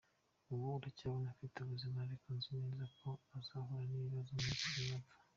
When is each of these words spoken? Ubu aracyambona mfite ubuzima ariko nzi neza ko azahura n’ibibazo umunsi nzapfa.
Ubu 0.51 0.65
aracyambona 0.77 1.35
mfite 1.35 1.55
ubuzima 1.59 1.97
ariko 2.05 2.25
nzi 2.35 2.51
neza 2.61 2.83
ko 2.99 3.09
azahura 3.37 3.83
n’ibibazo 3.89 4.29
umunsi 4.31 4.67
nzapfa. 4.75 5.15